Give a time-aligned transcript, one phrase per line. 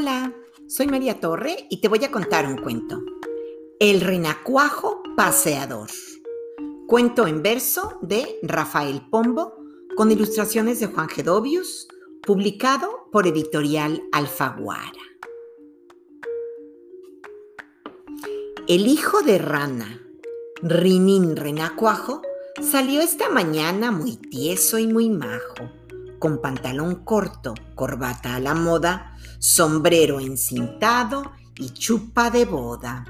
[0.00, 0.32] Hola,
[0.68, 3.02] soy María Torre y te voy a contar un cuento.
[3.80, 5.88] El renacuajo paseador.
[6.86, 9.56] Cuento en verso de Rafael Pombo
[9.96, 11.88] con ilustraciones de Juan Gedovius,
[12.22, 15.02] publicado por Editorial Alfaguara.
[18.68, 20.00] El hijo de rana,
[20.62, 22.22] Rinín Renacuajo,
[22.62, 25.72] salió esta mañana muy tieso y muy majo
[26.18, 33.04] con pantalón corto, corbata a la moda, sombrero encintado y chupa de boda.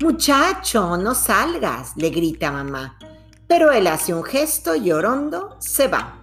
[0.00, 2.98] Muchacho, no salgas, le grita mamá,
[3.46, 6.22] pero él hace un gesto llorondo, se va.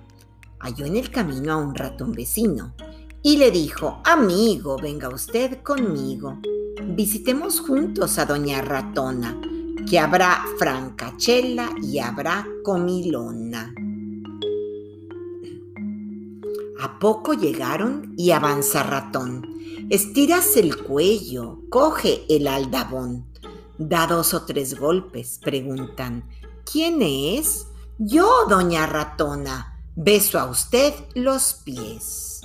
[0.59, 2.73] Halló en el camino a un ratón vecino
[3.21, 6.39] y le dijo, amigo, venga usted conmigo.
[6.83, 9.39] Visitemos juntos a doña ratona,
[9.89, 13.73] que habrá francachela y habrá comilona.
[16.81, 19.45] A poco llegaron y avanza ratón.
[19.89, 23.27] Estiras el cuello, coge el aldabón.
[23.77, 26.29] Da dos o tres golpes, preguntan.
[26.63, 27.67] ¿Quién es?
[27.97, 29.83] Yo, doña ratona.
[29.97, 32.43] Beso a usted los pies.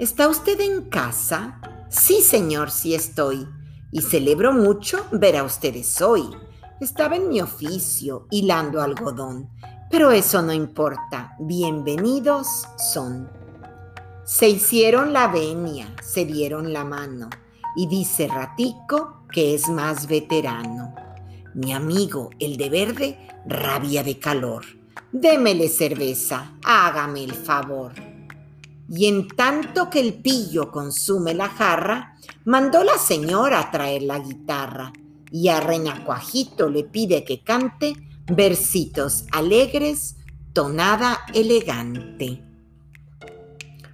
[0.00, 1.60] ¿Está usted en casa?
[1.88, 3.46] Sí, señor, sí estoy.
[3.92, 6.24] Y celebro mucho ver a ustedes hoy.
[6.80, 9.50] Estaba en mi oficio, hilando algodón
[9.96, 12.48] pero eso no importa, bienvenidos
[12.92, 13.30] son.
[14.24, 17.30] Se hicieron la venia, se dieron la mano,
[17.76, 20.96] y dice Ratico que es más veterano.
[21.54, 24.64] Mi amigo, el de verde, rabia de calor.
[25.12, 27.92] Démele cerveza, hágame el favor.
[28.88, 34.92] Y en tanto que el pillo consume la jarra, mandó la señora traer la guitarra
[35.30, 37.94] y a Renacuajito le pide que cante
[38.26, 40.16] versitos alegres,
[40.52, 42.42] tonada elegante.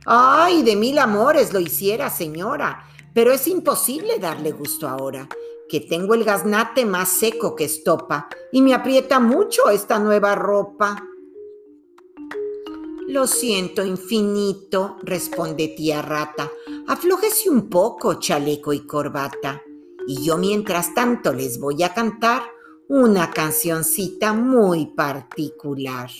[0.06, 5.29] Ay, de mil amores lo hiciera, señora, pero es imposible darle gusto ahora,
[5.69, 11.07] que tengo el gaznate más seco que estopa y me aprieta mucho esta nueva ropa.
[13.08, 16.51] Lo siento infinito, responde tía rata.
[16.86, 19.63] Aflójese un poco, chaleco y corbata.
[20.07, 22.42] Y yo mientras tanto les voy a cantar
[22.92, 26.11] una cancioncita muy particular.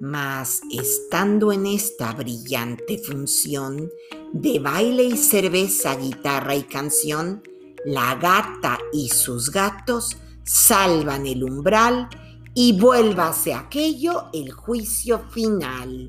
[0.00, 3.90] Mas estando en esta brillante función
[4.32, 7.42] de baile y cerveza, guitarra y canción,
[7.84, 12.08] la gata y sus gatos salvan el umbral
[12.54, 16.08] y vuélvase aquello el juicio final.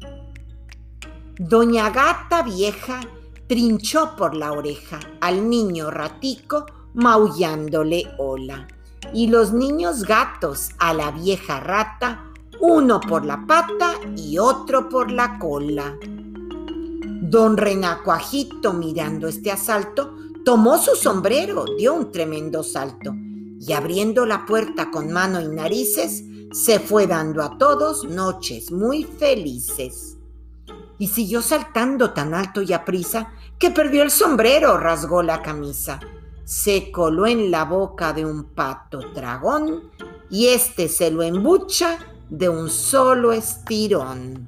[1.37, 3.01] Doña Gata Vieja
[3.45, 8.69] trinchó por la oreja al niño ratico maullándole hola
[9.13, 12.23] y los niños gatos a la vieja rata,
[12.59, 15.97] uno por la pata y otro por la cola.
[17.21, 23.13] Don Renacuajito, mirando este asalto, tomó su sombrero, dio un tremendo salto
[23.59, 29.03] y abriendo la puerta con mano y narices, se fue dando a todos noches muy
[29.03, 30.17] felices.
[30.99, 35.99] Y siguió saltando tan alto y aprisa que perdió el sombrero, rasgó la camisa
[36.47, 39.91] se coló en la boca de un pato dragón
[40.29, 41.99] y éste se lo embucha
[42.29, 44.47] de un solo estirón.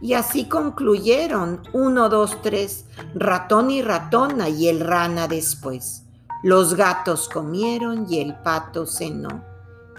[0.00, 6.02] Y así concluyeron, uno, dos, tres, ratón y ratona y el rana después.
[6.42, 9.44] Los gatos comieron y el pato cenó.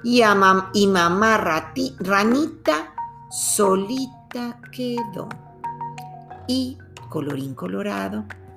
[0.03, 0.23] Y,
[0.73, 1.37] y mamá
[1.99, 2.93] ranita
[3.29, 5.29] solita quedó.
[6.49, 8.25] Y, colorín colorado,